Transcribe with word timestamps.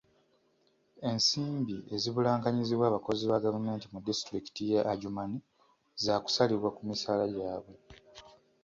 Ensimbi 1.09 1.75
ezibulankanyizibwa 1.95 2.85
abakozi 2.87 3.23
ba 3.31 3.43
gavumenti 3.45 3.85
mu 3.93 3.99
disitulikiti 4.07 4.61
y'e 4.69 4.79
Adjumani 4.91 5.37
za 6.03 6.15
kusalibwa 6.23 6.69
ku 6.75 6.81
misaala 6.89 7.23
gyabwe. 7.35 7.75